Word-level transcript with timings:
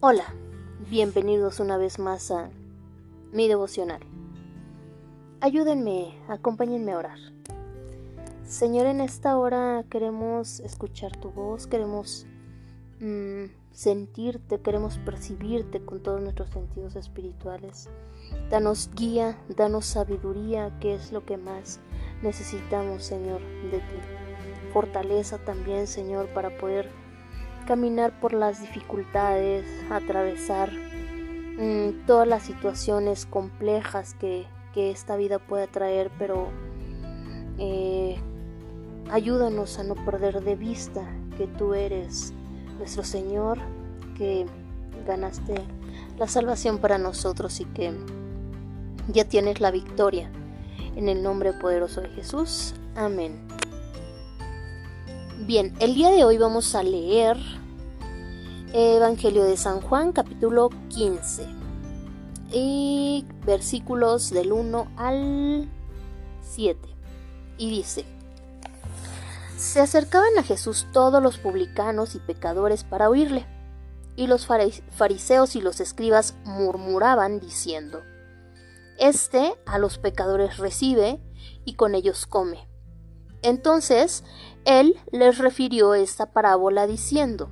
Hola, 0.00 0.32
bienvenidos 0.88 1.58
una 1.58 1.76
vez 1.76 1.98
más 1.98 2.30
a 2.30 2.50
mi 3.32 3.48
devocional. 3.48 3.98
Ayúdenme, 5.40 6.14
acompáñenme 6.28 6.92
a 6.92 6.98
orar. 6.98 7.18
Señor, 8.46 8.86
en 8.86 9.00
esta 9.00 9.36
hora 9.36 9.84
queremos 9.90 10.60
escuchar 10.60 11.16
tu 11.16 11.30
voz, 11.30 11.66
queremos 11.66 12.28
mm, 13.00 13.46
sentirte, 13.72 14.60
queremos 14.60 14.98
percibirte 14.98 15.84
con 15.84 16.00
todos 16.00 16.20
nuestros 16.20 16.50
sentidos 16.50 16.94
espirituales. 16.94 17.88
Danos 18.50 18.90
guía, 18.94 19.36
danos 19.56 19.84
sabiduría, 19.84 20.78
que 20.78 20.94
es 20.94 21.10
lo 21.10 21.26
que 21.26 21.38
más 21.38 21.80
necesitamos, 22.22 23.02
Señor, 23.02 23.40
de 23.72 23.78
ti. 23.78 23.96
Fortaleza 24.72 25.38
también, 25.38 25.88
Señor, 25.88 26.28
para 26.28 26.56
poder 26.56 26.88
caminar 27.68 28.18
por 28.18 28.32
las 28.32 28.62
dificultades, 28.62 29.66
atravesar 29.90 30.72
mm, 30.72 32.06
todas 32.06 32.26
las 32.26 32.42
situaciones 32.42 33.26
complejas 33.26 34.14
que, 34.14 34.46
esta 34.74 35.16
vida 35.16 35.40
puede 35.40 35.66
traer, 35.66 36.08
pero 36.20 36.50
eh, 37.58 38.16
ayúdanos 39.10 39.76
a 39.80 39.82
no 39.82 39.96
perder 39.96 40.40
de 40.44 40.54
vista 40.54 41.02
que 41.36 41.48
tú 41.48 41.74
eres 41.74 42.32
nuestro 42.78 43.02
Señor, 43.02 43.58
que 44.16 44.46
ganaste 45.04 45.54
la 46.16 46.28
salvación 46.28 46.78
para 46.78 46.96
nosotros 46.96 47.58
y 47.58 47.64
que 47.64 47.92
ya 49.08 49.24
tienes 49.24 49.60
la 49.60 49.72
victoria. 49.72 50.30
En 50.94 51.08
el 51.08 51.24
nombre 51.24 51.52
poderoso 51.54 52.02
de 52.02 52.10
Jesús. 52.10 52.72
Amén. 52.94 53.57
Bien, 55.48 55.74
el 55.80 55.94
día 55.94 56.10
de 56.10 56.24
hoy 56.24 56.36
vamos 56.36 56.74
a 56.74 56.82
leer 56.82 57.38
Evangelio 58.74 59.44
de 59.44 59.56
San 59.56 59.80
Juan 59.80 60.12
capítulo 60.12 60.68
15 60.90 61.46
y 62.52 63.24
versículos 63.46 64.28
del 64.28 64.52
1 64.52 64.92
al 64.98 65.66
7. 66.42 66.78
Y 67.56 67.70
dice, 67.70 68.04
se 69.56 69.80
acercaban 69.80 70.36
a 70.38 70.42
Jesús 70.42 70.86
todos 70.92 71.22
los 71.22 71.38
publicanos 71.38 72.14
y 72.14 72.18
pecadores 72.18 72.84
para 72.84 73.08
oírle, 73.08 73.46
y 74.16 74.26
los 74.26 74.46
fariseos 74.46 75.56
y 75.56 75.62
los 75.62 75.80
escribas 75.80 76.34
murmuraban 76.44 77.40
diciendo, 77.40 78.02
Este 78.98 79.54
a 79.64 79.78
los 79.78 79.96
pecadores 79.96 80.58
recibe 80.58 81.22
y 81.64 81.72
con 81.72 81.94
ellos 81.94 82.26
come. 82.26 82.68
Entonces 83.42 84.24
él 84.64 84.96
les 85.12 85.38
refirió 85.38 85.94
esta 85.94 86.32
parábola 86.32 86.86
diciendo, 86.86 87.50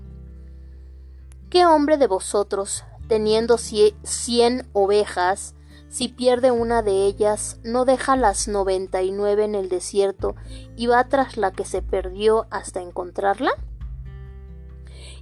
¿Qué 1.50 1.64
hombre 1.64 1.96
de 1.96 2.06
vosotros, 2.06 2.84
teniendo 3.08 3.56
cien 3.58 4.68
ovejas, 4.72 5.54
si 5.88 6.08
pierde 6.08 6.50
una 6.50 6.82
de 6.82 7.06
ellas, 7.06 7.58
no 7.62 7.84
deja 7.84 8.16
las 8.16 8.48
noventa 8.48 9.02
y 9.02 9.12
nueve 9.12 9.44
en 9.44 9.54
el 9.54 9.68
desierto 9.68 10.34
y 10.76 10.88
va 10.88 11.08
tras 11.08 11.36
la 11.36 11.52
que 11.52 11.64
se 11.64 11.82
perdió 11.82 12.46
hasta 12.50 12.82
encontrarla? 12.82 13.52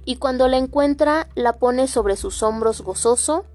Y 0.03 0.17
cuando 0.17 0.47
la 0.47 0.57
encuentra, 0.57 1.29
la 1.35 1.53
pone 1.53 1.87
sobre 1.87 2.15
sus 2.15 2.43
hombros 2.43 2.81
gozoso, 2.81 3.45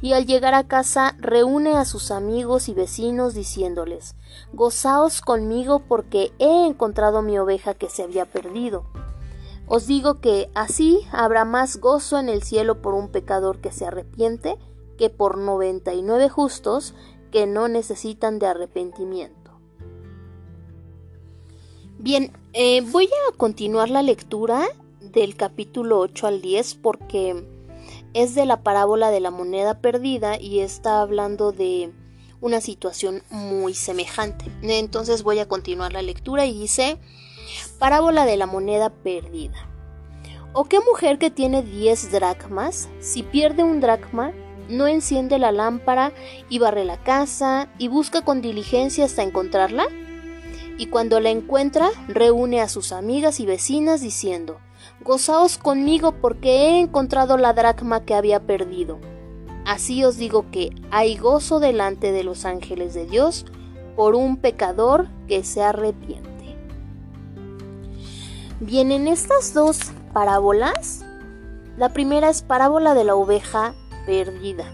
y 0.00 0.12
al 0.12 0.26
llegar 0.26 0.54
a 0.54 0.66
casa 0.66 1.16
reúne 1.18 1.76
a 1.76 1.84
sus 1.84 2.10
amigos 2.10 2.68
y 2.68 2.74
vecinos 2.74 3.34
diciéndoles 3.34 4.14
Gozaos 4.52 5.20
conmigo 5.20 5.80
porque 5.80 6.32
he 6.38 6.66
encontrado 6.66 7.22
mi 7.22 7.38
oveja 7.38 7.74
que 7.74 7.90
se 7.90 8.02
había 8.02 8.24
perdido. 8.24 8.84
Os 9.66 9.86
digo 9.86 10.20
que 10.20 10.50
así 10.54 11.00
habrá 11.12 11.44
más 11.44 11.78
gozo 11.78 12.18
en 12.18 12.28
el 12.28 12.42
cielo 12.42 12.80
por 12.80 12.94
un 12.94 13.08
pecador 13.08 13.58
que 13.60 13.72
se 13.72 13.86
arrepiente 13.86 14.56
que 14.96 15.10
por 15.10 15.36
noventa 15.36 15.94
y 15.94 16.02
nueve 16.02 16.28
justos 16.28 16.94
que 17.30 17.46
no 17.46 17.68
necesitan 17.68 18.38
de 18.38 18.46
arrepentimiento. 18.46 19.38
Bien, 21.98 22.32
eh, 22.52 22.80
voy 22.80 23.06
a 23.06 23.36
continuar 23.36 23.90
la 23.90 24.02
lectura 24.02 24.62
del 25.00 25.36
capítulo 25.36 25.98
8 25.98 26.26
al 26.26 26.40
10 26.40 26.74
porque 26.76 27.44
es 28.18 28.34
de 28.34 28.46
la 28.46 28.64
parábola 28.64 29.12
de 29.12 29.20
la 29.20 29.30
moneda 29.30 29.78
perdida 29.80 30.40
y 30.40 30.58
está 30.58 31.00
hablando 31.02 31.52
de 31.52 31.92
una 32.40 32.60
situación 32.60 33.22
muy 33.30 33.74
semejante. 33.74 34.46
Entonces 34.62 35.22
voy 35.22 35.38
a 35.38 35.46
continuar 35.46 35.92
la 35.92 36.02
lectura 36.02 36.44
y 36.44 36.52
dice, 36.52 36.98
parábola 37.78 38.26
de 38.26 38.36
la 38.36 38.46
moneda 38.46 38.90
perdida. 38.90 39.68
¿O 40.52 40.64
qué 40.64 40.80
mujer 40.80 41.18
que 41.18 41.30
tiene 41.30 41.62
10 41.62 42.10
dracmas, 42.10 42.88
si 42.98 43.22
pierde 43.22 43.62
un 43.62 43.80
dracma, 43.80 44.32
no 44.68 44.88
enciende 44.88 45.38
la 45.38 45.52
lámpara 45.52 46.12
y 46.48 46.58
barre 46.58 46.84
la 46.84 47.00
casa 47.00 47.68
y 47.78 47.86
busca 47.86 48.24
con 48.24 48.42
diligencia 48.42 49.04
hasta 49.04 49.22
encontrarla? 49.22 49.86
Y 50.76 50.86
cuando 50.86 51.20
la 51.20 51.30
encuentra, 51.30 51.90
reúne 52.08 52.62
a 52.62 52.68
sus 52.68 52.90
amigas 52.90 53.38
y 53.38 53.46
vecinas 53.46 54.00
diciendo, 54.00 54.58
Gozaos 55.00 55.58
conmigo 55.58 56.12
porque 56.12 56.50
he 56.50 56.80
encontrado 56.80 57.36
la 57.36 57.52
dracma 57.52 58.04
que 58.04 58.14
había 58.14 58.40
perdido. 58.40 58.98
Así 59.64 60.04
os 60.04 60.16
digo 60.16 60.46
que 60.50 60.70
hay 60.90 61.16
gozo 61.16 61.60
delante 61.60 62.12
de 62.12 62.24
los 62.24 62.44
ángeles 62.44 62.94
de 62.94 63.06
Dios 63.06 63.44
por 63.96 64.14
un 64.14 64.36
pecador 64.36 65.08
que 65.26 65.44
se 65.44 65.62
arrepiente. 65.62 66.56
Bien, 68.60 68.90
en 68.92 69.08
estas 69.08 69.54
dos 69.54 69.78
parábolas, 70.12 71.04
la 71.76 71.90
primera 71.90 72.28
es 72.28 72.42
parábola 72.42 72.94
de 72.94 73.04
la 73.04 73.14
oveja 73.14 73.74
perdida 74.06 74.64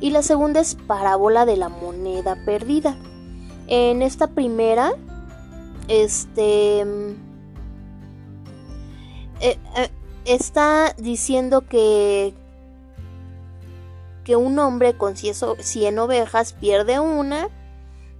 y 0.00 0.10
la 0.10 0.22
segunda 0.22 0.60
es 0.60 0.74
parábola 0.74 1.44
de 1.44 1.56
la 1.56 1.68
moneda 1.68 2.36
perdida. 2.46 2.96
En 3.66 4.00
esta 4.00 4.28
primera, 4.28 4.92
este 5.88 6.84
eh, 9.40 9.58
eh, 9.76 9.90
está 10.24 10.94
diciendo 10.98 11.66
que 11.66 12.34
que 14.24 14.36
un 14.36 14.58
hombre 14.58 14.96
con 14.96 15.16
100 15.16 15.98
ovejas 15.98 16.52
pierde 16.52 17.00
una 17.00 17.48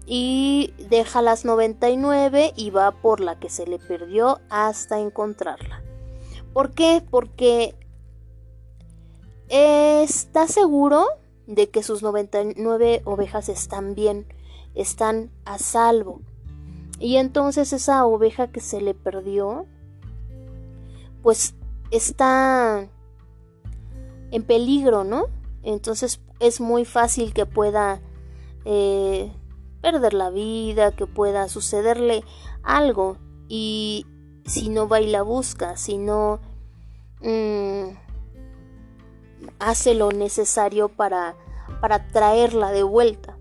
y 0.07 0.75
deja 0.89 1.23
las 1.23 1.45
99 1.45 2.53
y 2.57 2.71
va 2.71 2.91
por 2.91 3.21
la 3.21 3.39
que 3.39 3.49
se 3.49 3.67
le 3.67 3.79
perdió 3.79 4.41
hasta 4.49 4.99
encontrarla. 4.99 5.83
¿Por 6.53 6.73
qué? 6.73 7.03
Porque 7.09 7.77
está 9.49 10.49
seguro 10.49 11.07
de 11.47 11.69
que 11.69 11.83
sus 11.83 12.03
99 12.03 13.03
ovejas 13.05 13.49
están 13.49 13.95
bien, 13.95 14.27
están 14.75 15.31
a 15.45 15.59
salvo. 15.59 16.21
Y 16.99 17.17
entonces 17.17 17.73
esa 17.73 18.05
oveja 18.05 18.49
que 18.49 18.61
se 18.61 18.81
le 18.81 18.95
perdió, 18.95 19.67
pues 21.23 21.55
está 21.91 22.89
en 24.31 24.43
peligro, 24.43 25.05
¿no? 25.05 25.27
Entonces 25.63 26.21
es 26.39 26.61
muy 26.61 26.85
fácil 26.85 27.33
que 27.33 27.47
pueda 27.47 28.01
eh, 28.65 29.33
perder 29.81 30.15
la 30.15 30.31
vida, 30.31 30.93
que 30.93 31.07
pueda 31.07 31.49
sucederle 31.49 32.25
algo. 32.63 33.19
Y 33.49 34.07
si 34.45 34.69
no 34.69 34.89
va 34.89 35.01
y 35.01 35.11
la 35.11 35.23
busca, 35.23 35.77
si 35.77 35.99
no 35.99 36.41
mm, 37.21 37.91
hace 39.59 39.95
lo 39.95 40.11
necesario 40.11 40.89
para, 40.89 41.37
para 41.81 42.09
traerla 42.09 42.73
de 42.73 42.83
vuelta. 42.83 43.37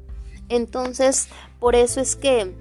Entonces, 0.49 1.29
por 1.59 1.75
eso 1.75 2.01
es 2.01 2.15
que 2.15 2.55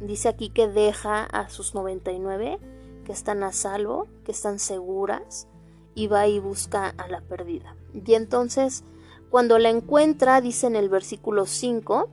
dice 0.00 0.28
aquí 0.28 0.50
que 0.50 0.68
deja 0.68 1.24
a 1.24 1.48
sus 1.48 1.74
99 1.74 2.58
que 3.04 3.12
están 3.12 3.42
a 3.42 3.52
salvo, 3.52 4.08
que 4.24 4.32
están 4.32 4.58
seguras, 4.58 5.46
y 5.94 6.08
va 6.08 6.26
y 6.26 6.40
busca 6.40 6.88
a 6.96 7.08
la 7.08 7.20
perdida. 7.20 7.76
Y 7.92 8.14
entonces, 8.14 8.84
cuando 9.30 9.58
la 9.58 9.70
encuentra, 9.70 10.40
dice 10.40 10.66
en 10.66 10.76
el 10.76 10.88
versículo 10.88 11.46
5, 11.46 12.08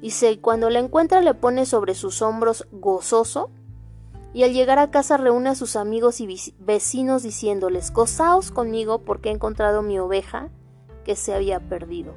dice, 0.00 0.40
cuando 0.40 0.70
la 0.70 0.78
encuentra 0.78 1.20
le 1.20 1.34
pone 1.34 1.66
sobre 1.66 1.94
sus 1.94 2.22
hombros 2.22 2.66
gozoso, 2.72 3.50
y 4.34 4.44
al 4.44 4.52
llegar 4.52 4.78
a 4.78 4.90
casa 4.90 5.16
reúne 5.16 5.50
a 5.50 5.54
sus 5.54 5.74
amigos 5.74 6.20
y 6.20 6.54
vecinos 6.58 7.22
diciéndoles, 7.22 7.92
gozaos 7.92 8.50
conmigo 8.50 9.00
porque 9.00 9.30
he 9.30 9.32
encontrado 9.32 9.82
mi 9.82 9.98
oveja 9.98 10.50
que 11.04 11.16
se 11.16 11.34
había 11.34 11.60
perdido. 11.60 12.12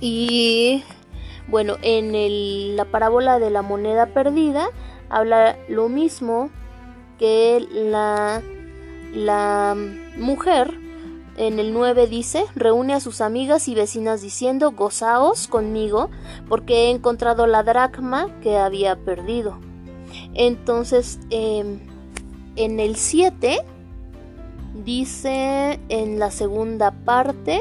Y 0.00 0.84
bueno, 1.48 1.76
en 1.82 2.76
la 2.76 2.84
parábola 2.86 3.38
de 3.38 3.50
la 3.50 3.62
moneda 3.62 4.06
perdida 4.06 4.70
habla 5.08 5.56
lo 5.68 5.88
mismo 5.88 6.50
que 7.18 7.66
la, 7.70 8.42
la 9.14 9.76
mujer. 10.16 10.78
En 11.36 11.58
el 11.58 11.74
9 11.74 12.06
dice, 12.06 12.44
reúne 12.54 12.94
a 12.94 13.00
sus 13.00 13.20
amigas 13.20 13.68
y 13.68 13.74
vecinas 13.74 14.22
diciendo, 14.22 14.72
gozaos 14.72 15.48
conmigo 15.48 16.08
porque 16.48 16.86
he 16.86 16.90
encontrado 16.90 17.46
la 17.46 17.62
dracma 17.62 18.28
que 18.40 18.56
había 18.56 18.96
perdido. 18.96 19.58
Entonces, 20.32 21.18
em, 21.28 21.78
en 22.56 22.80
el 22.80 22.96
7 22.96 23.58
dice 24.84 25.78
en 25.88 26.18
la 26.18 26.30
segunda 26.30 26.90
parte 26.90 27.60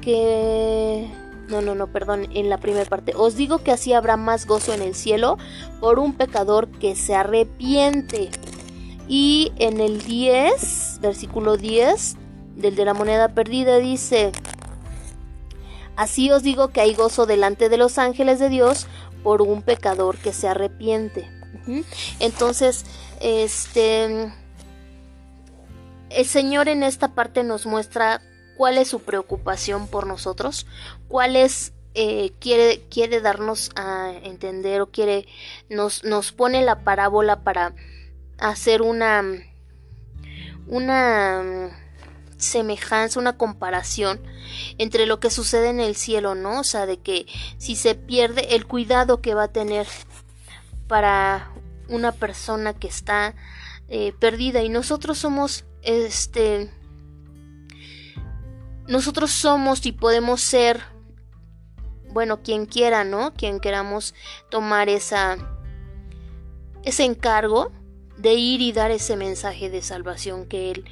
que... 0.00 1.08
No, 1.48 1.62
no, 1.62 1.74
no, 1.74 1.86
perdón, 1.90 2.28
en 2.34 2.50
la 2.50 2.58
primera 2.58 2.88
parte. 2.88 3.12
Os 3.16 3.36
digo 3.36 3.58
que 3.58 3.72
así 3.72 3.92
habrá 3.92 4.16
más 4.16 4.46
gozo 4.46 4.74
en 4.74 4.82
el 4.82 4.94
cielo 4.94 5.38
por 5.80 5.98
un 5.98 6.12
pecador 6.12 6.68
que 6.68 6.94
se 6.94 7.14
arrepiente. 7.14 8.30
Y 9.08 9.52
en 9.56 9.80
el 9.80 10.02
10, 10.02 10.98
versículo 11.00 11.56
10, 11.56 12.16
del 12.56 12.76
de 12.76 12.84
la 12.84 12.92
moneda 12.92 13.28
perdida, 13.28 13.78
dice, 13.78 14.32
Así 15.98 16.30
os 16.30 16.44
digo 16.44 16.68
que 16.68 16.80
hay 16.80 16.94
gozo 16.94 17.26
delante 17.26 17.68
de 17.68 17.76
los 17.76 17.98
ángeles 17.98 18.38
de 18.38 18.48
Dios 18.48 18.86
por 19.24 19.42
un 19.42 19.62
pecador 19.62 20.16
que 20.16 20.32
se 20.32 20.46
arrepiente. 20.46 21.28
Entonces, 22.20 22.84
este, 23.20 24.32
el 26.10 26.26
Señor 26.26 26.68
en 26.68 26.84
esta 26.84 27.08
parte 27.08 27.42
nos 27.42 27.66
muestra 27.66 28.22
cuál 28.58 28.76
es 28.76 28.88
su 28.88 29.00
preocupación 29.00 29.86
por 29.86 30.06
nosotros, 30.06 30.66
cuál 31.06 31.36
es 31.36 31.72
eh, 31.94 32.32
quiere, 32.40 32.82
quiere 32.90 33.20
darnos 33.20 33.70
a 33.76 34.12
entender 34.24 34.80
o 34.80 34.90
quiere 34.90 35.26
nos, 35.70 36.02
nos 36.02 36.32
pone 36.32 36.60
la 36.62 36.80
parábola 36.80 37.44
para 37.44 37.72
hacer 38.36 38.82
una 38.82 39.22
una 40.66 41.70
semejanza, 42.36 43.20
una 43.20 43.36
comparación 43.36 44.20
entre 44.76 45.06
lo 45.06 45.20
que 45.20 45.30
sucede 45.30 45.70
en 45.70 45.80
el 45.80 45.94
cielo, 45.94 46.34
¿no? 46.34 46.60
O 46.60 46.64
sea, 46.64 46.84
de 46.84 46.98
que 46.98 47.26
si 47.58 47.76
se 47.76 47.94
pierde 47.94 48.56
el 48.56 48.66
cuidado 48.66 49.22
que 49.22 49.34
va 49.34 49.44
a 49.44 49.52
tener 49.52 49.86
para 50.88 51.52
una 51.88 52.10
persona 52.10 52.74
que 52.74 52.88
está 52.88 53.34
eh, 53.88 54.12
perdida 54.18 54.62
y 54.62 54.68
nosotros 54.68 55.18
somos 55.18 55.64
este 55.82 56.70
nosotros 58.88 59.30
somos 59.30 59.84
y 59.84 59.92
podemos 59.92 60.40
ser, 60.40 60.82
bueno, 62.10 62.42
quien 62.42 62.64
quiera, 62.64 63.04
¿no? 63.04 63.34
Quien 63.34 63.60
queramos 63.60 64.14
tomar 64.50 64.88
esa, 64.88 65.36
ese 66.82 67.04
encargo 67.04 67.70
de 68.16 68.32
ir 68.34 68.62
y 68.62 68.72
dar 68.72 68.90
ese 68.90 69.14
mensaje 69.16 69.68
de 69.68 69.82
salvación 69.82 70.46
que 70.46 70.70
él, 70.70 70.84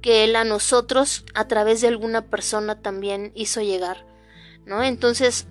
que 0.00 0.24
él 0.24 0.36
a 0.36 0.44
nosotros 0.44 1.26
a 1.34 1.46
través 1.46 1.82
de 1.82 1.88
alguna 1.88 2.22
persona 2.30 2.80
también 2.80 3.30
hizo 3.34 3.60
llegar, 3.60 4.06
¿no? 4.64 4.82
Entonces, 4.82 5.46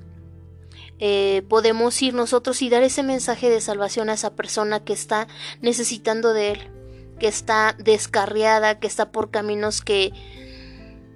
eh, 0.98 1.44
podemos 1.48 2.02
ir 2.02 2.16
nosotros 2.16 2.62
y 2.64 2.70
dar 2.70 2.82
ese 2.82 3.04
mensaje 3.04 3.52
de 3.52 3.62
salvación 3.62 4.10
a 4.10 4.14
esa 4.14 4.36
persona 4.36 4.84
que 4.84 4.94
está 4.94 5.28
necesitando 5.62 6.34
de 6.34 6.52
él, 6.54 6.72
que 7.20 7.28
está 7.28 7.76
descarriada, 7.78 8.80
que 8.80 8.88
está 8.88 9.12
por 9.12 9.30
caminos 9.30 9.82
que 9.82 10.12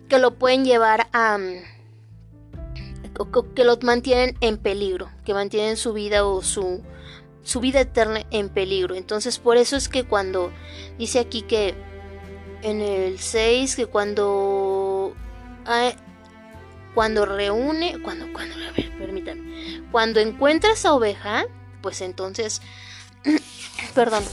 que 0.08 0.20
lo 0.20 0.36
pueden 0.36 0.66
llevar 0.66 1.08
a 1.14 1.38
mm, 1.38 1.78
que 3.56 3.64
lo 3.64 3.78
mantienen 3.82 4.38
en 4.42 4.58
peligro, 4.58 5.10
que 5.26 5.34
mantienen 5.34 5.78
su 5.78 5.94
vida 5.94 6.26
o 6.26 6.42
su, 6.42 6.84
su 7.44 7.60
vida 7.60 7.82
eterna 7.82 8.22
en 8.32 8.50
peligro. 8.50 8.96
Entonces 8.96 9.40
por 9.40 9.58
eso 9.58 9.76
es 9.76 9.90
que 9.90 10.04
cuando 10.04 10.52
dice 10.98 11.20
aquí 11.20 11.42
que 11.42 11.76
en 12.62 12.82
el 12.82 13.20
6 13.20 13.76
que 13.76 13.86
cuando 13.86 15.16
cuando 16.94 17.26
reúne, 17.26 18.02
cuando 18.02 18.32
cuando 18.32 18.56
a 18.56 18.72
ver, 18.72 18.98
permítanme, 18.98 19.84
cuando 19.92 20.20
encuentra 20.20 20.72
esa 20.72 20.94
oveja, 20.94 21.46
pues 21.82 22.02
entonces 22.02 22.62
perdón, 23.96 24.24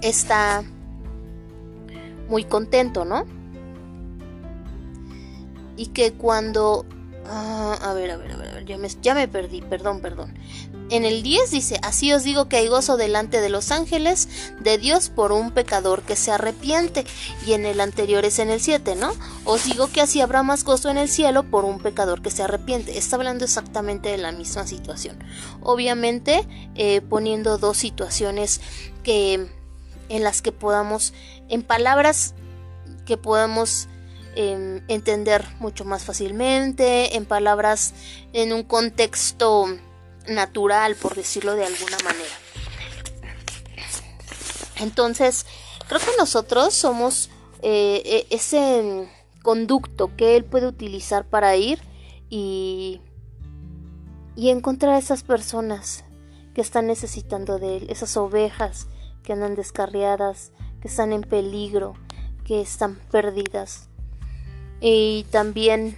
está 0.00 0.62
muy 2.28 2.44
contento, 2.44 3.04
¿no? 3.04 3.41
Y 5.76 5.86
que 5.86 6.12
cuando... 6.12 6.86
Ah, 7.26 7.78
a 7.80 7.94
ver, 7.94 8.10
a 8.10 8.16
ver, 8.16 8.32
a 8.32 8.36
ver, 8.36 8.48
a 8.48 8.54
ver 8.54 8.64
ya, 8.64 8.78
me, 8.78 8.88
ya 9.00 9.14
me 9.14 9.28
perdí, 9.28 9.62
perdón, 9.62 10.00
perdón. 10.00 10.34
En 10.90 11.04
el 11.04 11.22
10 11.22 11.50
dice, 11.50 11.78
así 11.82 12.12
os 12.12 12.22
digo 12.22 12.48
que 12.48 12.56
hay 12.56 12.68
gozo 12.68 12.96
delante 12.96 13.40
de 13.40 13.48
los 13.48 13.70
ángeles 13.70 14.28
de 14.60 14.76
Dios 14.76 15.08
por 15.08 15.32
un 15.32 15.50
pecador 15.50 16.02
que 16.02 16.16
se 16.16 16.32
arrepiente. 16.32 17.06
Y 17.46 17.54
en 17.54 17.64
el 17.64 17.80
anterior 17.80 18.24
es 18.24 18.38
en 18.38 18.50
el 18.50 18.60
7, 18.60 18.96
¿no? 18.96 19.12
Os 19.44 19.64
digo 19.64 19.88
que 19.88 20.02
así 20.02 20.20
habrá 20.20 20.42
más 20.42 20.64
gozo 20.64 20.90
en 20.90 20.98
el 20.98 21.08
cielo 21.08 21.44
por 21.44 21.64
un 21.64 21.78
pecador 21.78 22.20
que 22.20 22.30
se 22.30 22.42
arrepiente. 22.42 22.98
Está 22.98 23.16
hablando 23.16 23.44
exactamente 23.44 24.10
de 24.10 24.18
la 24.18 24.32
misma 24.32 24.66
situación. 24.66 25.18
Obviamente 25.62 26.46
eh, 26.74 27.00
poniendo 27.00 27.56
dos 27.56 27.78
situaciones 27.78 28.60
que 29.02 29.48
en 30.10 30.22
las 30.22 30.42
que 30.42 30.52
podamos, 30.52 31.14
en 31.48 31.62
palabras 31.62 32.34
que 33.06 33.16
podamos 33.16 33.88
Em, 34.34 34.82
entender 34.88 35.44
mucho 35.58 35.84
más 35.84 36.04
fácilmente, 36.04 37.16
en 37.16 37.26
palabras, 37.26 37.92
en 38.32 38.54
un 38.54 38.62
contexto 38.62 39.66
natural, 40.26 40.96
por 40.96 41.14
decirlo 41.14 41.54
de 41.54 41.66
alguna 41.66 41.98
manera. 41.98 42.34
Entonces, 44.80 45.44
creo 45.86 46.00
que 46.00 46.16
nosotros 46.18 46.72
somos 46.72 47.28
eh, 47.60 48.26
e, 48.30 48.34
ese 48.34 49.06
conducto 49.42 50.16
que 50.16 50.36
él 50.36 50.46
puede 50.46 50.66
utilizar 50.66 51.26
para 51.26 51.54
ir 51.56 51.82
y, 52.30 53.02
y 54.34 54.48
encontrar 54.48 54.94
a 54.94 54.98
esas 54.98 55.24
personas 55.24 56.04
que 56.54 56.62
están 56.62 56.86
necesitando 56.86 57.58
de 57.58 57.76
él, 57.76 57.86
esas 57.90 58.16
ovejas 58.16 58.86
que 59.22 59.34
andan 59.34 59.56
descarriadas, 59.56 60.52
que 60.80 60.88
están 60.88 61.12
en 61.12 61.20
peligro, 61.20 61.92
que 62.44 62.62
están 62.62 62.96
perdidas. 63.10 63.91
Y 64.84 65.26
también 65.30 65.96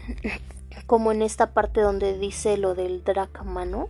como 0.86 1.10
en 1.10 1.22
esta 1.22 1.54
parte 1.54 1.80
donde 1.80 2.18
dice 2.18 2.58
lo 2.58 2.74
del 2.74 3.02
dracma, 3.02 3.64
¿no? 3.64 3.88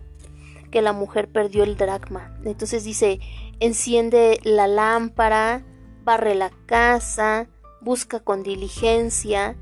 Que 0.71 0.81
la 0.81 0.93
mujer 0.93 1.29
perdió 1.29 1.63
el 1.63 1.75
dracma. 1.75 2.37
Entonces 2.45 2.85
dice, 2.85 3.19
enciende 3.59 4.39
la 4.43 4.67
lámpara, 4.67 5.65
barre 6.05 6.33
la 6.33 6.51
casa, 6.65 7.47
busca 7.81 8.21
con 8.21 8.41
diligencia. 8.41 9.57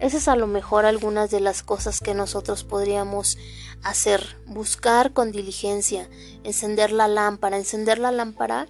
Esas 0.00 0.22
es 0.22 0.28
a 0.28 0.36
lo 0.36 0.48
mejor 0.48 0.84
algunas 0.84 1.30
de 1.30 1.40
las 1.40 1.62
cosas 1.62 2.00
que 2.00 2.14
nosotros 2.14 2.64
podríamos 2.64 3.38
hacer. 3.84 4.36
Buscar 4.46 5.12
con 5.12 5.30
diligencia, 5.30 6.08
encender 6.42 6.90
la 6.90 7.06
lámpara. 7.06 7.56
Encender 7.56 7.98
la 7.98 8.10
lámpara 8.10 8.66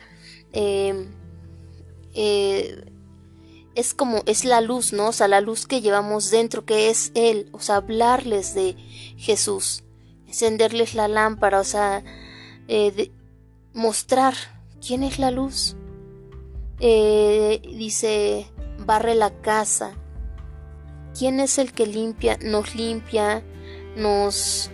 eh, 0.53 1.09
eh, 2.15 2.85
es 3.79 3.95
como 3.95 4.25
es 4.27 4.45
la 4.45 4.61
luz, 4.61 4.93
¿no? 4.93 5.11
O 5.11 5.13
sea, 5.13 5.29
la 5.29 5.41
luz 5.41 5.65
que 5.65 5.81
llevamos 5.81 6.33
dentro, 6.33 6.65
que 6.65 6.91
es 6.91 7.13
Él, 7.15 7.49
o 7.53 7.61
sea, 7.61 7.77
hablarles 7.77 8.53
de 8.53 8.75
Jesús, 9.17 9.85
encenderles 10.27 10.95
la 10.95 11.07
lámpara, 11.07 11.61
o 11.61 11.65
sea, 11.65 12.03
eh, 12.67 13.13
mostrar 13.75 14.35
quién 14.85 15.05
es 15.05 15.21
la 15.21 15.31
luz. 15.31 15.77
Eh, 16.81 17.63
dice, 17.63 18.51
barre 18.85 19.15
la 19.15 19.31
casa. 19.43 19.95
¿Quién 21.17 21.39
es 21.39 21.57
el 21.59 21.73
que 21.73 21.87
limpia, 21.87 22.37
nos 22.43 22.75
limpia, 22.75 23.45
nos, 23.97 24.73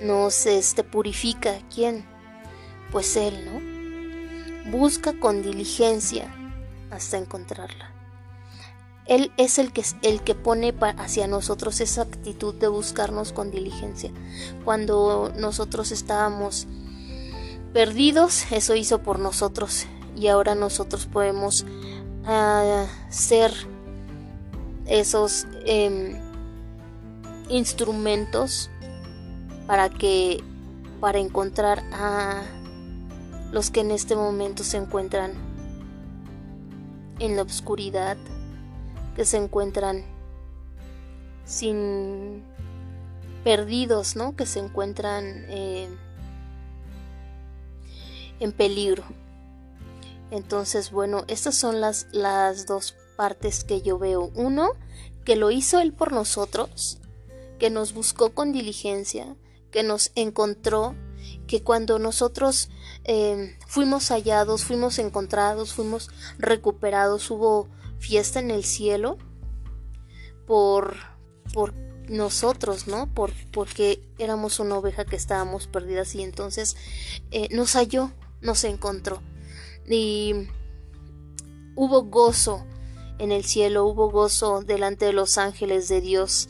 nos 0.00 0.46
este, 0.46 0.84
purifica? 0.84 1.58
¿Quién? 1.74 2.06
Pues 2.92 3.16
Él, 3.16 3.34
¿no? 3.46 4.70
Busca 4.70 5.18
con 5.18 5.42
diligencia 5.42 6.32
hasta 6.90 7.18
encontrarla. 7.18 7.90
Él 9.06 9.30
es 9.36 9.58
el 9.58 9.72
que, 9.72 9.84
el 10.02 10.22
que 10.22 10.34
pone 10.34 10.74
hacia 10.98 11.28
nosotros 11.28 11.80
esa 11.80 12.02
actitud 12.02 12.54
de 12.54 12.66
buscarnos 12.66 13.32
con 13.32 13.50
diligencia. 13.52 14.10
Cuando 14.64 15.32
nosotros 15.36 15.92
estábamos 15.92 16.66
perdidos, 17.72 18.50
eso 18.50 18.74
hizo 18.74 19.02
por 19.02 19.20
nosotros 19.20 19.86
y 20.16 20.26
ahora 20.28 20.54
nosotros 20.54 21.06
podemos 21.06 21.62
uh, 21.62 22.86
ser 23.10 23.52
esos 24.86 25.46
em, 25.66 26.16
instrumentos 27.48 28.70
para 29.66 29.88
que 29.88 30.42
para 31.00 31.18
encontrar 31.18 31.84
a 31.92 32.42
los 33.52 33.70
que 33.70 33.80
en 33.80 33.90
este 33.90 34.16
momento 34.16 34.64
se 34.64 34.78
encuentran 34.78 35.32
en 37.18 37.36
la 37.36 37.42
oscuridad, 37.42 38.16
que 39.14 39.24
se 39.24 39.38
encuentran 39.38 40.04
sin 41.44 42.42
perdidos, 43.44 44.16
¿no? 44.16 44.36
Que 44.36 44.44
se 44.44 44.58
encuentran 44.58 45.24
eh, 45.48 45.88
en 48.40 48.52
peligro. 48.52 49.04
Entonces, 50.30 50.90
bueno, 50.90 51.24
estas 51.28 51.54
son 51.54 51.80
las, 51.80 52.08
las 52.12 52.66
dos 52.66 52.96
partes 53.16 53.64
que 53.64 53.80
yo 53.82 53.98
veo. 53.98 54.30
Uno, 54.34 54.72
que 55.24 55.36
lo 55.36 55.50
hizo 55.50 55.80
Él 55.80 55.92
por 55.92 56.12
nosotros, 56.12 56.98
que 57.58 57.70
nos 57.70 57.94
buscó 57.94 58.30
con 58.30 58.52
diligencia, 58.52 59.36
que 59.70 59.82
nos 59.82 60.10
encontró 60.14 60.94
que 61.46 61.62
cuando 61.62 61.98
nosotros 61.98 62.70
em, 63.04 63.56
fuimos 63.66 64.10
hallados, 64.10 64.64
fuimos 64.64 64.98
encontrados, 64.98 65.72
fuimos 65.72 66.10
recuperados, 66.38 67.30
hubo 67.30 67.68
fiesta 67.98 68.40
en 68.40 68.50
el 68.50 68.64
cielo 68.64 69.18
por, 70.46 70.96
por 71.52 71.74
nosotros, 72.08 72.86
¿no? 72.86 73.12
Por, 73.12 73.32
porque 73.52 74.02
éramos 74.18 74.60
una 74.60 74.76
oveja 74.76 75.04
que 75.04 75.16
estábamos 75.16 75.66
perdidas 75.66 76.14
y 76.14 76.22
entonces 76.22 76.76
eh, 77.30 77.48
nos 77.50 77.74
halló, 77.74 78.12
nos 78.40 78.64
encontró. 78.64 79.22
Y 79.88 80.48
hubo 81.74 82.04
gozo 82.04 82.64
en 83.18 83.32
el 83.32 83.44
cielo, 83.44 83.86
hubo 83.86 84.10
gozo 84.10 84.62
delante 84.62 85.06
de 85.06 85.12
los 85.12 85.38
ángeles 85.38 85.88
de 85.88 86.00
Dios 86.00 86.48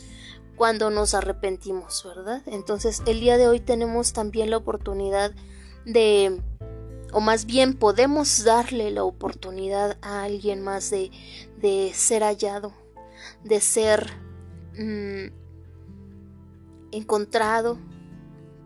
cuando 0.56 0.90
nos 0.90 1.14
arrepentimos, 1.14 2.02
¿verdad? 2.04 2.42
Entonces 2.46 3.02
el 3.06 3.20
día 3.20 3.36
de 3.36 3.48
hoy 3.48 3.60
tenemos 3.60 4.12
también 4.12 4.50
la 4.50 4.56
oportunidad 4.56 5.32
de, 5.84 6.40
o 7.12 7.20
más 7.20 7.46
bien 7.46 7.74
podemos 7.74 8.44
darle 8.44 8.90
la 8.90 9.04
oportunidad 9.04 9.98
a 10.02 10.24
alguien 10.24 10.62
más 10.62 10.90
de, 10.90 11.10
de 11.58 11.92
ser 11.94 12.22
hallado, 12.22 12.72
de 13.44 13.60
ser 13.60 14.10
mm, 14.76 15.26
encontrado, 16.92 17.78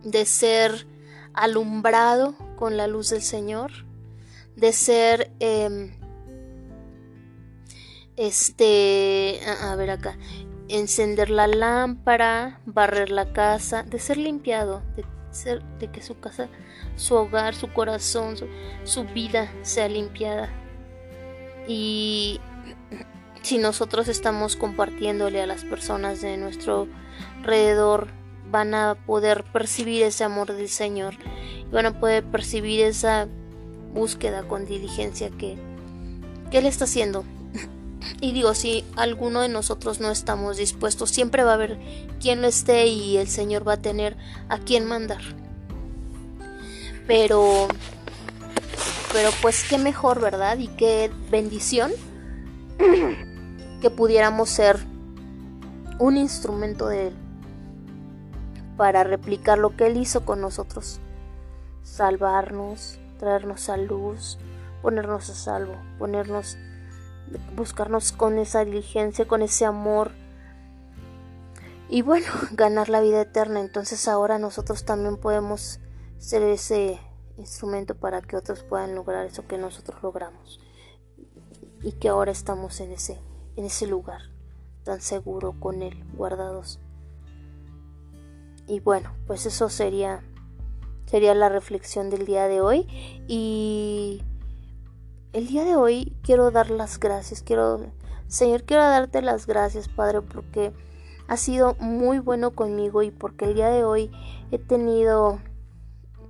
de 0.03 0.25
ser 0.25 0.87
alumbrado 1.33 2.35
con 2.57 2.77
la 2.77 2.87
luz 2.87 3.09
del 3.09 3.21
Señor, 3.21 3.71
de 4.55 4.73
ser 4.73 5.31
em, 5.39 5.91
este, 8.17 9.39
a, 9.61 9.75
ver 9.75 9.91
acá, 9.91 10.17
encender 10.71 11.29
la 11.29 11.47
lámpara, 11.47 12.59
barrer 12.65 13.09
la 13.09 13.33
casa, 13.33 13.83
de 13.83 13.99
ser 13.99 14.17
limpiado, 14.17 14.81
de, 14.95 15.05
ser, 15.31 15.61
de 15.79 15.91
que 15.91 16.01
su 16.01 16.19
casa, 16.19 16.49
su 16.95 17.15
hogar, 17.15 17.55
su 17.55 17.71
corazón, 17.71 18.35
su 18.83 19.03
vida 19.05 19.51
sea 19.61 19.87
limpiada. 19.87 20.49
Y 21.67 22.39
si 23.41 23.57
nosotros 23.57 24.07
estamos 24.07 24.55
compartiéndole 24.55 25.41
a 25.41 25.47
las 25.47 25.63
personas 25.63 26.21
de 26.21 26.37
nuestro 26.37 26.87
alrededor, 27.37 28.07
van 28.49 28.73
a 28.73 28.95
poder 29.05 29.43
percibir 29.45 30.03
ese 30.03 30.23
amor 30.23 30.53
del 30.53 30.69
Señor 30.69 31.15
y 31.59 31.71
van 31.71 31.85
a 31.85 31.99
poder 31.99 32.23
percibir 32.23 32.81
esa 32.81 33.27
búsqueda 33.93 34.47
con 34.47 34.65
diligencia 34.65 35.29
que, 35.29 35.57
que 36.51 36.57
Él 36.57 36.65
está 36.65 36.85
haciendo. 36.85 37.23
Y 38.19 38.33
digo, 38.33 38.53
si 38.53 38.85
alguno 38.95 39.41
de 39.41 39.49
nosotros 39.49 39.99
no 39.99 40.11
estamos 40.11 40.57
dispuestos, 40.57 41.09
siempre 41.09 41.43
va 41.43 41.51
a 41.51 41.55
haber 41.55 41.79
quien 42.19 42.41
lo 42.41 42.47
esté 42.47 42.87
y 42.87 43.17
el 43.17 43.27
Señor 43.27 43.67
va 43.67 43.73
a 43.73 43.81
tener 43.81 44.17
a 44.49 44.57
quien 44.57 44.85
mandar. 44.85 45.21
Pero, 47.07 47.67
pero 49.11 49.29
pues 49.41 49.65
qué 49.67 49.77
mejor, 49.77 50.21
¿verdad? 50.21 50.57
Y 50.57 50.67
qué 50.67 51.11
bendición 51.29 51.91
que 53.81 53.89
pudiéramos 53.89 54.49
ser 54.49 54.79
un 55.99 56.17
instrumento 56.17 56.87
de 56.87 57.07
Él 57.07 57.13
para 58.77 59.03
replicar 59.03 59.57
lo 59.57 59.75
que 59.75 59.87
Él 59.87 59.97
hizo 59.97 60.25
con 60.25 60.41
nosotros. 60.41 60.99
Salvarnos, 61.83 62.99
traernos 63.19 63.69
a 63.69 63.77
luz, 63.77 64.39
ponernos 64.81 65.29
a 65.29 65.35
salvo, 65.35 65.75
ponernos, 65.99 66.57
buscarnos 67.55 68.11
con 68.11 68.37
esa 68.37 68.65
diligencia, 68.65 69.27
con 69.27 69.41
ese 69.41 69.65
amor. 69.65 70.11
Y 71.89 72.01
bueno, 72.01 72.27
ganar 72.51 72.89
la 72.89 73.01
vida 73.01 73.21
eterna. 73.21 73.59
Entonces 73.59 74.07
ahora 74.07 74.39
nosotros 74.39 74.85
también 74.85 75.17
podemos 75.17 75.79
ser 76.17 76.43
ese 76.43 76.99
instrumento 77.37 77.95
para 77.95 78.21
que 78.21 78.37
otros 78.37 78.63
puedan 78.63 78.95
lograr 78.95 79.25
eso 79.25 79.47
que 79.47 79.57
nosotros 79.57 80.01
logramos. 80.03 80.59
Y 81.81 81.93
que 81.93 82.09
ahora 82.09 82.31
estamos 82.31 82.79
en 82.79 82.91
ese, 82.91 83.19
en 83.55 83.65
ese 83.65 83.87
lugar 83.87 84.21
tan 84.83 85.01
seguro 85.01 85.55
con 85.59 85.81
Él, 85.81 86.03
guardados. 86.13 86.79
Y 88.67 88.79
bueno, 88.79 89.13
pues 89.27 89.45
eso 89.45 89.69
sería 89.69 90.23
sería 91.11 91.35
la 91.35 91.49
reflexión 91.49 92.09
del 92.09 92.25
día 92.25 92.47
de 92.47 92.61
hoy 92.61 92.87
y 93.27 94.23
el 95.33 95.47
día 95.47 95.63
de 95.63 95.75
hoy 95.75 96.13
quiero 96.23 96.51
dar 96.51 96.69
las 96.69 96.99
gracias, 96.99 97.41
quiero 97.41 97.91
Señor, 98.27 98.63
quiero 98.63 98.83
darte 98.83 99.21
las 99.21 99.45
gracias, 99.45 99.89
Padre, 99.89 100.21
porque 100.21 100.71
ha 101.27 101.37
sido 101.37 101.75
muy 101.79 102.19
bueno 102.19 102.51
conmigo 102.51 103.03
y 103.03 103.11
porque 103.11 103.45
el 103.45 103.55
día 103.55 103.69
de 103.69 103.83
hoy 103.83 104.09
he 104.51 104.57
tenido 104.57 105.39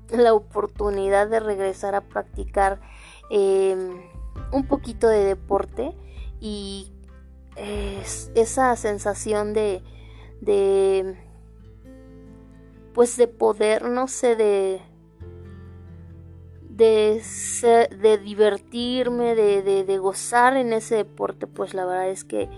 la 0.10 0.34
oportunidad 0.34 1.28
de 1.28 1.40
regresar 1.40 1.96
a 1.96 2.02
practicar 2.02 2.82
em, 3.30 4.02
un 4.52 4.68
poquito 4.68 5.08
de 5.08 5.24
deporte 5.24 5.96
y 6.40 6.92
esa 8.34 8.76
sensación 8.76 9.54
de, 9.54 9.84
de 10.42 11.16
pues 12.94 13.16
de 13.18 13.28
poder, 13.28 13.90
no 13.90 14.08
sé, 14.08 14.36
de 14.36 14.82
de, 16.82 17.90
de 18.02 18.18
divertirme, 18.18 19.36
de, 19.36 19.62
de, 19.62 19.84
de, 19.84 19.98
gozar 20.00 20.58
en 20.58 20.74
ese 20.74 20.96
deporte, 20.96 21.46
pues 21.46 21.76
la 21.76 21.86
verdad 21.86 22.10
es 22.10 22.24
que 22.24 22.50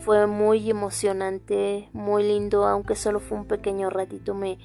fue 0.00 0.26
muy 0.26 0.68
emocionante, 0.68 1.88
muy 1.92 2.24
lindo, 2.24 2.66
aunque 2.66 2.96
solo 2.96 3.20
fue 3.20 3.38
un 3.38 3.46
pequeño 3.46 3.88
ratito. 3.88 4.34
Me 4.34 4.58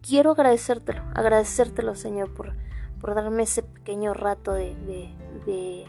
quiero 0.00 0.30
agradecértelo, 0.30 1.02
agradecértelo, 1.14 1.94
Señor, 1.94 2.32
por, 2.32 2.54
por 2.98 3.14
darme 3.14 3.42
ese 3.42 3.62
pequeño 3.62 4.14
rato 4.14 4.54
de, 4.54 4.74
de, 5.44 5.86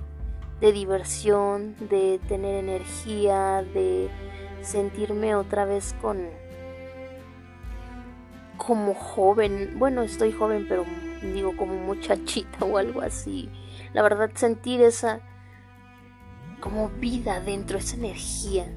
de 0.60 0.72
diversión, 0.74 1.76
de 1.90 2.20
tener 2.28 2.56
energía, 2.56 3.64
de 3.74 4.10
sentirme 4.62 5.36
otra 5.36 5.64
vez 5.64 5.96
con 6.02 6.28
como 8.58 8.94
joven, 8.94 9.76
bueno, 9.80 10.02
estoy 10.02 10.34
joven, 10.34 10.66
pero 10.68 10.84
digo 11.22 11.56
como 11.58 11.76
muchachita 11.76 12.66
o 12.66 12.78
algo 12.78 13.02
así. 13.02 13.50
La 13.94 14.02
verdad, 14.02 14.32
sentir 14.36 14.82
esa 14.82 15.22
como 16.60 16.90
vida 16.90 17.40
dentro, 17.40 17.78
esa 17.78 17.96
energía. 17.96 18.68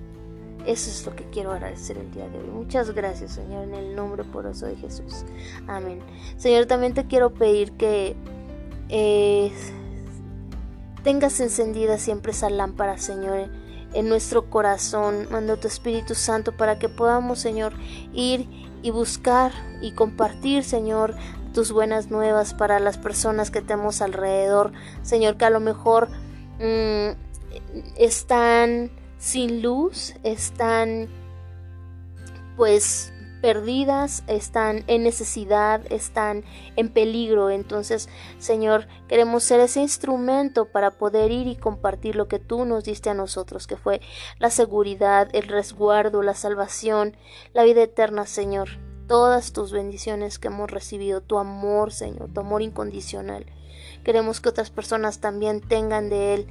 Eso 0.66 0.90
es 0.90 1.04
lo 1.04 1.16
que 1.16 1.24
quiero 1.24 1.52
agradecer 1.52 1.98
el 1.98 2.10
día 2.12 2.28
de 2.28 2.38
hoy. 2.38 2.48
Muchas 2.50 2.92
gracias, 2.92 3.32
Señor, 3.32 3.64
en 3.64 3.74
el 3.74 3.96
nombre 3.96 4.22
poderoso 4.22 4.66
de 4.66 4.76
Jesús. 4.76 5.24
Amén. 5.66 6.00
Señor, 6.36 6.66
también 6.66 6.94
te 6.94 7.06
quiero 7.06 7.34
pedir 7.34 7.72
que 7.72 8.14
eh, 8.88 9.50
tengas 11.02 11.40
encendida 11.40 11.98
siempre 11.98 12.30
esa 12.30 12.48
lámpara, 12.48 12.96
Señor, 12.98 13.50
en 13.92 14.08
nuestro 14.08 14.50
corazón. 14.50 15.26
Manda 15.32 15.56
tu 15.56 15.66
Espíritu 15.66 16.14
Santo 16.14 16.56
para 16.56 16.78
que 16.78 16.88
podamos, 16.88 17.40
Señor, 17.40 17.72
ir 18.12 18.48
y 18.82 18.90
buscar 18.90 19.50
y 19.80 19.92
compartir, 19.92 20.62
Señor, 20.62 21.16
tus 21.52 21.72
buenas 21.72 22.10
nuevas 22.10 22.54
para 22.54 22.80
las 22.80 22.98
personas 22.98 23.50
que 23.50 23.62
tenemos 23.62 24.02
alrededor, 24.02 24.72
Señor, 25.02 25.36
que 25.36 25.44
a 25.44 25.50
lo 25.50 25.60
mejor 25.60 26.08
mm, 26.58 27.10
están 27.96 28.90
sin 29.18 29.62
luz, 29.62 30.14
están 30.24 31.08
pues 32.56 33.12
perdidas, 33.42 34.22
están 34.28 34.84
en 34.86 35.02
necesidad, 35.02 35.82
están 35.90 36.44
en 36.76 36.88
peligro. 36.88 37.50
Entonces, 37.50 38.08
Señor, 38.38 38.86
queremos 39.08 39.44
ser 39.44 39.60
ese 39.60 39.80
instrumento 39.80 40.66
para 40.66 40.92
poder 40.92 41.30
ir 41.30 41.48
y 41.48 41.56
compartir 41.56 42.16
lo 42.16 42.28
que 42.28 42.38
tú 42.38 42.64
nos 42.64 42.84
diste 42.84 43.10
a 43.10 43.14
nosotros, 43.14 43.66
que 43.66 43.76
fue 43.76 44.00
la 44.38 44.48
seguridad, 44.48 45.28
el 45.32 45.48
resguardo, 45.48 46.22
la 46.22 46.34
salvación, 46.34 47.16
la 47.52 47.64
vida 47.64 47.82
eterna, 47.82 48.26
Señor. 48.26 48.91
Todas 49.06 49.52
tus 49.52 49.72
bendiciones 49.72 50.38
que 50.38 50.48
hemos 50.48 50.70
recibido, 50.70 51.20
tu 51.20 51.38
amor, 51.38 51.92
Señor, 51.92 52.30
tu 52.32 52.40
amor 52.40 52.62
incondicional. 52.62 53.46
Queremos 54.04 54.40
que 54.40 54.48
otras 54.48 54.70
personas 54.70 55.20
también 55.20 55.60
tengan 55.60 56.08
de 56.08 56.34
Él, 56.34 56.46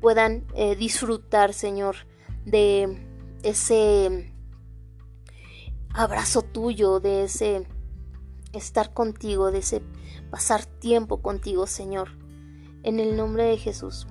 puedan 0.00 0.44
eh, 0.54 0.76
disfrutar, 0.76 1.52
Señor, 1.52 1.96
de 2.44 3.06
ese 3.42 4.32
abrazo 5.94 6.42
tuyo, 6.42 7.00
de 7.00 7.24
ese 7.24 7.66
estar 8.52 8.92
contigo, 8.92 9.50
de 9.50 9.58
ese 9.58 9.82
pasar 10.30 10.64
tiempo 10.64 11.22
contigo, 11.22 11.66
Señor. 11.66 12.10
En 12.82 13.00
el 13.00 13.16
nombre 13.16 13.44
de 13.44 13.56
Jesús. 13.56 14.06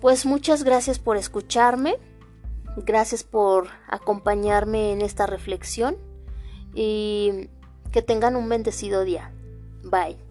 Pues 0.00 0.26
muchas 0.26 0.64
gracias 0.64 0.98
por 0.98 1.16
escucharme. 1.16 1.98
Gracias 2.76 3.24
por 3.24 3.68
acompañarme 3.88 4.92
en 4.92 5.02
esta 5.02 5.26
reflexión. 5.26 5.96
Y 6.74 7.48
que 7.92 8.02
tengan 8.02 8.36
un 8.36 8.48
bendecido 8.48 9.04
día. 9.04 9.32
Bye. 9.82 10.29